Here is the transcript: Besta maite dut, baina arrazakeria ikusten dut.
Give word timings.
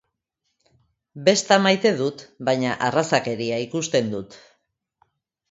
Besta 1.27 1.57
maite 1.65 1.91
dut, 1.99 2.23
baina 2.49 2.73
arrazakeria 2.87 3.61
ikusten 3.67 4.11
dut. 4.17 4.41